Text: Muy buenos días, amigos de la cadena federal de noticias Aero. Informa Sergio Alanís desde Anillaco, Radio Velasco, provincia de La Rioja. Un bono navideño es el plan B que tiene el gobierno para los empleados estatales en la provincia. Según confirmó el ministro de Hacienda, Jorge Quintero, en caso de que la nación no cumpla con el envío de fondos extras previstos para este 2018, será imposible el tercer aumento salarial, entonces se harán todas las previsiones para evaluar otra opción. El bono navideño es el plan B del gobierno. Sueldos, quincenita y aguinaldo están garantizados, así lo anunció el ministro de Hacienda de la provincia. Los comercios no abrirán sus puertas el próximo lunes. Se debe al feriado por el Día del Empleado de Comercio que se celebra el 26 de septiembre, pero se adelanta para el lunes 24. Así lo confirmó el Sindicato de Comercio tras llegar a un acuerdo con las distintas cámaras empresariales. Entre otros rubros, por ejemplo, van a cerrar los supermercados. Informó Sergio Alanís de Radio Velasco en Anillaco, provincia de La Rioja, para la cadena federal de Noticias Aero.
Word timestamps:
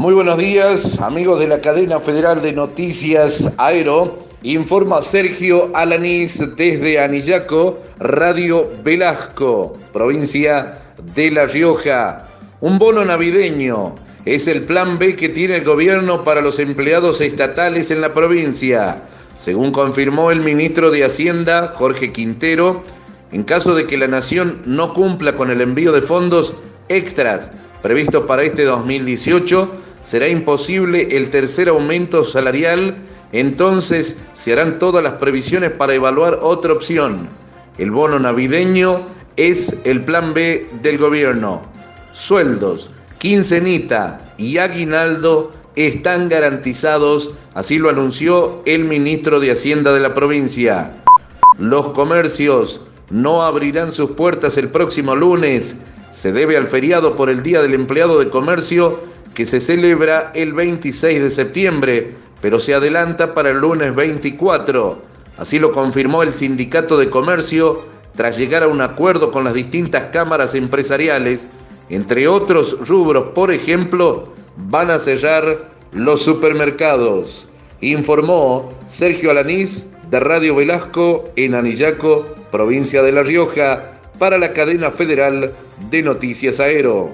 Muy 0.00 0.14
buenos 0.14 0.38
días, 0.38 0.98
amigos 1.02 1.40
de 1.40 1.46
la 1.46 1.60
cadena 1.60 2.00
federal 2.00 2.40
de 2.40 2.54
noticias 2.54 3.50
Aero. 3.58 4.16
Informa 4.42 5.02
Sergio 5.02 5.70
Alanís 5.74 6.42
desde 6.56 6.98
Anillaco, 6.98 7.78
Radio 7.98 8.66
Velasco, 8.82 9.74
provincia 9.92 10.80
de 11.14 11.30
La 11.30 11.44
Rioja. 11.44 12.26
Un 12.62 12.78
bono 12.78 13.04
navideño 13.04 13.94
es 14.24 14.48
el 14.48 14.62
plan 14.62 14.98
B 14.98 15.16
que 15.16 15.28
tiene 15.28 15.56
el 15.56 15.64
gobierno 15.64 16.24
para 16.24 16.40
los 16.40 16.58
empleados 16.58 17.20
estatales 17.20 17.90
en 17.90 18.00
la 18.00 18.14
provincia. 18.14 19.02
Según 19.36 19.70
confirmó 19.70 20.30
el 20.30 20.40
ministro 20.40 20.90
de 20.90 21.04
Hacienda, 21.04 21.74
Jorge 21.76 22.10
Quintero, 22.10 22.82
en 23.32 23.44
caso 23.44 23.74
de 23.74 23.84
que 23.84 23.98
la 23.98 24.08
nación 24.08 24.62
no 24.64 24.94
cumpla 24.94 25.34
con 25.34 25.50
el 25.50 25.60
envío 25.60 25.92
de 25.92 26.00
fondos 26.00 26.54
extras 26.88 27.50
previstos 27.82 28.24
para 28.24 28.42
este 28.42 28.64
2018, 28.64 29.70
será 30.02 30.28
imposible 30.28 31.16
el 31.16 31.30
tercer 31.30 31.68
aumento 31.68 32.24
salarial, 32.24 32.94
entonces 33.32 34.16
se 34.32 34.52
harán 34.52 34.78
todas 34.78 35.02
las 35.04 35.14
previsiones 35.14 35.70
para 35.70 35.94
evaluar 35.94 36.38
otra 36.42 36.72
opción. 36.72 37.28
El 37.78 37.90
bono 37.90 38.18
navideño 38.18 39.06
es 39.36 39.76
el 39.84 40.02
plan 40.02 40.34
B 40.34 40.68
del 40.82 40.98
gobierno. 40.98 41.62
Sueldos, 42.12 42.90
quincenita 43.18 44.20
y 44.36 44.58
aguinaldo 44.58 45.52
están 45.76 46.28
garantizados, 46.28 47.30
así 47.54 47.78
lo 47.78 47.88
anunció 47.88 48.62
el 48.66 48.84
ministro 48.84 49.38
de 49.40 49.52
Hacienda 49.52 49.92
de 49.92 50.00
la 50.00 50.12
provincia. 50.12 50.92
Los 51.58 51.90
comercios 51.90 52.80
no 53.10 53.42
abrirán 53.42 53.92
sus 53.92 54.12
puertas 54.12 54.56
el 54.56 54.68
próximo 54.68 55.14
lunes. 55.14 55.76
Se 56.10 56.32
debe 56.32 56.56
al 56.56 56.66
feriado 56.66 57.14
por 57.14 57.30
el 57.30 57.42
Día 57.42 57.62
del 57.62 57.74
Empleado 57.74 58.18
de 58.18 58.28
Comercio 58.28 59.00
que 59.34 59.44
se 59.44 59.60
celebra 59.60 60.32
el 60.34 60.52
26 60.52 61.22
de 61.22 61.30
septiembre, 61.30 62.14
pero 62.40 62.58
se 62.58 62.74
adelanta 62.74 63.34
para 63.34 63.50
el 63.50 63.58
lunes 63.58 63.94
24. 63.94 65.00
Así 65.38 65.58
lo 65.58 65.72
confirmó 65.72 66.22
el 66.22 66.34
Sindicato 66.34 66.96
de 66.96 67.08
Comercio 67.10 67.82
tras 68.16 68.36
llegar 68.36 68.62
a 68.62 68.68
un 68.68 68.80
acuerdo 68.80 69.30
con 69.30 69.44
las 69.44 69.54
distintas 69.54 70.04
cámaras 70.12 70.54
empresariales. 70.54 71.48
Entre 71.88 72.28
otros 72.28 72.76
rubros, 72.88 73.30
por 73.30 73.50
ejemplo, 73.50 74.32
van 74.68 74.90
a 74.90 74.98
cerrar 74.98 75.68
los 75.92 76.22
supermercados. 76.22 77.48
Informó 77.80 78.68
Sergio 78.88 79.30
Alanís 79.30 79.86
de 80.10 80.20
Radio 80.20 80.54
Velasco 80.56 81.24
en 81.36 81.54
Anillaco, 81.54 82.26
provincia 82.50 83.02
de 83.02 83.12
La 83.12 83.22
Rioja, 83.22 83.92
para 84.18 84.36
la 84.36 84.52
cadena 84.52 84.90
federal 84.90 85.52
de 85.90 86.02
Noticias 86.02 86.60
Aero. 86.60 87.12